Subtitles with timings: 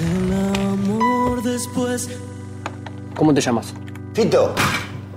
[0.00, 2.08] El amor después
[3.14, 3.74] ¿Cómo te llamas?
[4.14, 4.54] Fito.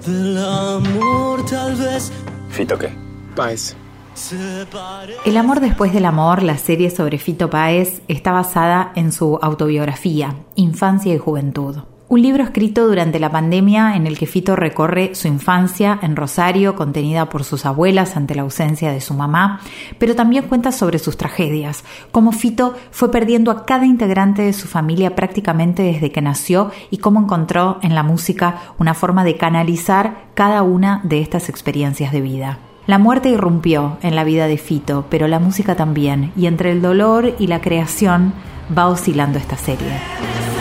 [0.06, 2.12] del amor tal vez
[2.50, 2.94] ¿Fito qué?
[3.36, 5.16] Pare.
[5.26, 10.36] El amor después del amor, la serie sobre Fito Páez, está basada en su autobiografía,
[10.56, 11.78] Infancia y Juventud.
[12.14, 16.76] Un libro escrito durante la pandemia en el que Fito recorre su infancia en Rosario,
[16.76, 19.62] contenida por sus abuelas ante la ausencia de su mamá,
[19.98, 24.68] pero también cuenta sobre sus tragedias, cómo Fito fue perdiendo a cada integrante de su
[24.68, 30.26] familia prácticamente desde que nació y cómo encontró en la música una forma de canalizar
[30.36, 32.60] cada una de estas experiencias de vida.
[32.86, 36.80] La muerte irrumpió en la vida de Fito, pero la música también, y entre el
[36.84, 38.34] dolor y la creación
[38.78, 40.53] va oscilando esta serie.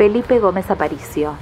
[0.00, 1.34] Felipe Gómez Aparicio,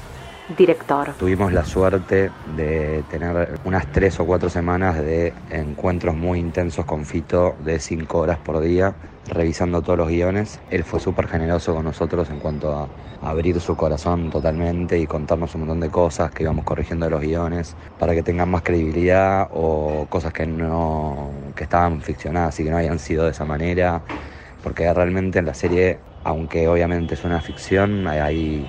[0.56, 1.12] director.
[1.16, 7.04] Tuvimos la suerte de tener unas tres o cuatro semanas de encuentros muy intensos con
[7.04, 8.96] Fito de cinco horas por día,
[9.28, 10.58] revisando todos los guiones.
[10.70, 12.88] Él fue súper generoso con nosotros en cuanto a
[13.30, 17.20] abrir su corazón totalmente y contarnos un montón de cosas que íbamos corrigiendo de los
[17.20, 22.70] guiones para que tengan más credibilidad o cosas que no que estaban ficcionadas y que
[22.70, 24.02] no habían sido de esa manera.
[24.64, 28.68] Porque realmente en la serie, aunque obviamente es una ficción, hay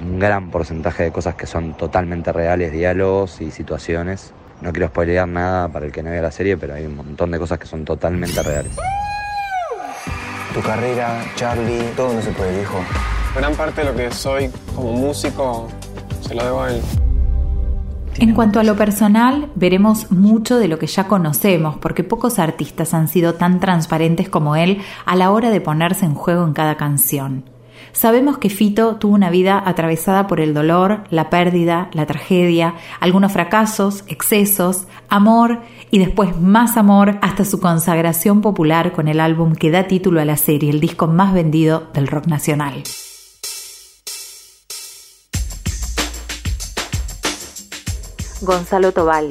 [0.00, 4.32] un gran porcentaje de cosas que son totalmente reales, diálogos y situaciones.
[4.60, 7.30] No quiero spoilear nada para el que no vea la serie, pero hay un montón
[7.30, 8.72] de cosas que son totalmente reales.
[10.54, 12.80] Tu carrera, Charlie, todo no se puede, hijo.
[13.34, 15.68] Gran parte de lo que soy como músico
[16.20, 16.82] se lo debo a él.
[18.18, 22.92] En cuanto a lo personal, veremos mucho de lo que ya conocemos, porque pocos artistas
[22.92, 26.76] han sido tan transparentes como él a la hora de ponerse en juego en cada
[26.76, 27.44] canción.
[27.92, 33.32] Sabemos que Fito tuvo una vida atravesada por el dolor, la pérdida, la tragedia, algunos
[33.32, 35.60] fracasos, excesos, amor
[35.90, 40.24] y después más amor hasta su consagración popular con el álbum que da título a
[40.24, 42.82] la serie, el disco más vendido del rock nacional.
[48.42, 49.28] Gonzalo Tobal,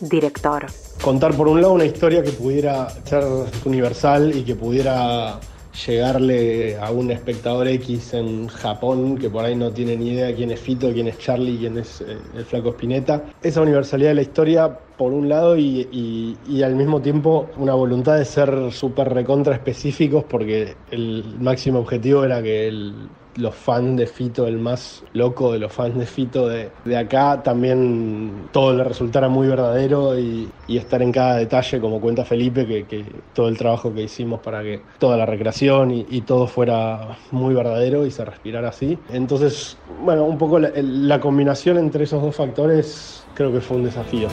[0.00, 0.66] director.
[1.02, 3.24] contar por un lado una historia que pudiera ser
[3.64, 5.40] universal y que pudiera
[5.86, 10.50] llegarle a un espectador X en Japón que por ahí no tiene ni idea quién
[10.50, 13.24] es Fito, quién es Charlie, quién es eh, el flaco Spinetta.
[13.42, 18.16] Esa universalidad de la historia por un lado y, y- al mismo tiempo una voluntad
[18.16, 22.94] de ser súper recontra específicos porque el máximo objetivo era que el-
[23.36, 27.42] los fans de Fito, el más loco de los fans de Fito de, de acá,
[27.42, 32.66] también todo le resultara muy verdadero y, y estar en cada detalle, como cuenta Felipe,
[32.66, 36.46] que, que todo el trabajo que hicimos para que toda la recreación y, y todo
[36.46, 38.96] fuera muy verdadero y se respirara así.
[39.12, 44.28] Entonces, bueno, un poco la, combinación entre esos dos factores creo que fue un desafío.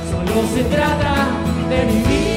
[0.53, 1.15] Se trata
[1.67, 2.32] de vivir.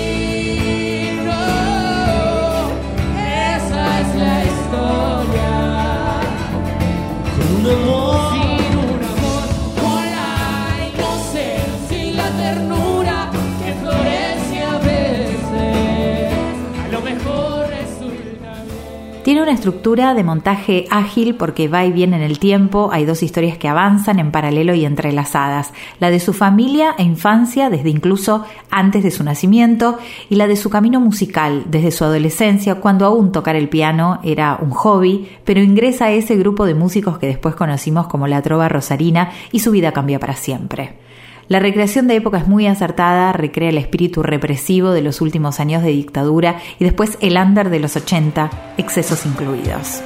[19.26, 23.24] Tiene una estructura de montaje ágil porque va y viene en el tiempo, hay dos
[23.24, 28.44] historias que avanzan en paralelo y entrelazadas, la de su familia e infancia desde incluso
[28.70, 29.98] antes de su nacimiento
[30.30, 34.60] y la de su camino musical desde su adolescencia cuando aún tocar el piano era
[34.62, 38.68] un hobby, pero ingresa a ese grupo de músicos que después conocimos como la Trova
[38.68, 41.05] Rosarina y su vida cambia para siempre.
[41.48, 45.84] La recreación de época es muy acertada, recrea el espíritu represivo de los últimos años
[45.84, 50.02] de dictadura y después el under de los 80, excesos incluidos.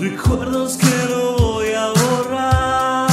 [0.00, 3.10] Recuerdos que no voy a borrar,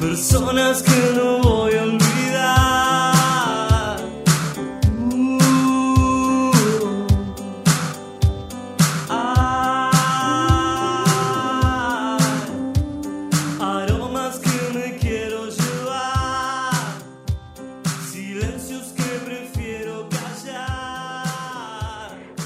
[0.00, 1.41] personas que no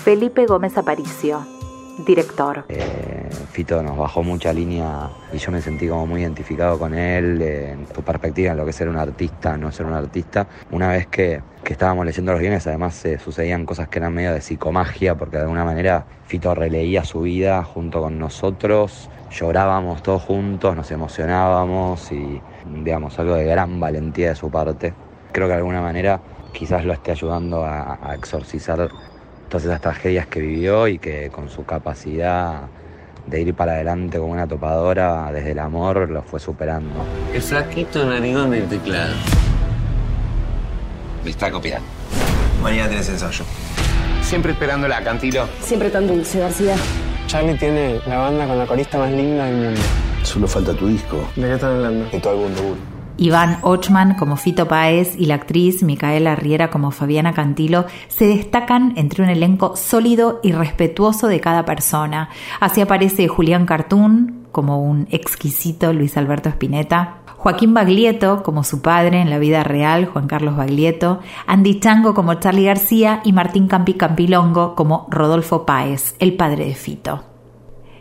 [0.06, 1.44] Felipe Gómez Aparicio,
[2.06, 2.64] director.
[2.68, 7.42] Eh, Fito nos bajó mucha línea y yo me sentí como muy identificado con él,
[7.42, 10.46] eh, en tu perspectiva en lo que es ser un artista, no ser un artista.
[10.70, 14.32] Una vez que, que estábamos leyendo los guiones, además se sucedían cosas que eran medio
[14.32, 20.22] de psicomagia, porque de alguna manera Fito releía su vida junto con nosotros, llorábamos todos
[20.22, 22.40] juntos, nos emocionábamos y,
[22.84, 24.94] digamos, algo de gran valentía de su parte.
[25.32, 26.20] Creo que de alguna manera
[26.52, 28.88] quizás lo esté ayudando a exorcizar
[29.48, 32.62] todas esas tragedias que vivió y que con su capacidad
[33.26, 36.94] de ir para adelante como una topadora desde el amor lo fue superando.
[37.32, 39.14] El flaquito narigón del teclado.
[41.24, 41.86] Me está copiando.
[42.62, 43.44] Mañana tienes ensayo.
[44.22, 45.46] Siempre esperándola, Cantilo.
[45.60, 46.74] Siempre tan dulce, García.
[47.26, 49.80] Charlie tiene la banda con la corista más linda del mundo.
[50.22, 52.08] Solo falta tu disco ¿De qué están hablando?
[52.12, 52.78] y tu álbum debut.
[53.18, 58.92] Iván Ochman como Fito Páez y la actriz Micaela Riera como Fabiana Cantilo se destacan
[58.96, 62.28] entre un elenco sólido y respetuoso de cada persona.
[62.60, 69.20] Así aparece Julián Cartoon como un exquisito Luis Alberto Spinetta, Joaquín Baglietto como su padre
[69.20, 73.94] en la vida real, Juan Carlos Baglietto, Andy Chango como Charlie García y Martín Campi
[73.94, 77.35] Campilongo como Rodolfo Páez, el padre de Fito.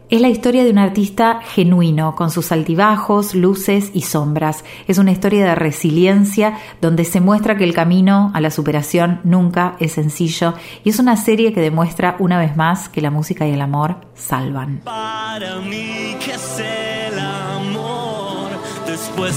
[0.07, 4.63] Es la historia de un artista genuino, con sus altibajos, luces y sombras.
[4.87, 9.75] Es una historia de resiliencia donde se muestra que el camino a la superación nunca
[9.79, 10.53] es sencillo
[10.83, 13.97] y es una serie que demuestra una vez más que la música y el amor
[14.13, 14.81] salvan.
[14.83, 18.51] Para mí es el amor
[18.85, 19.35] después.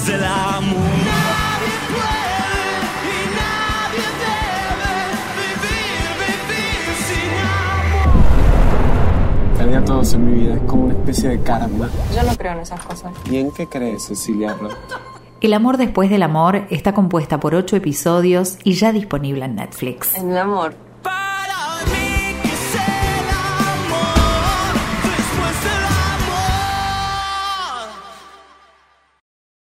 [9.75, 11.88] A todos en mi vida, es como una especie de karma.
[12.15, 13.12] Yo no creo en esas cosas.
[13.31, 14.56] ¿Y en qué crees, Cecilia?
[15.41, 20.17] El amor después del amor está compuesta por ocho episodios y ya disponible en Netflix.
[20.17, 20.75] En el amor.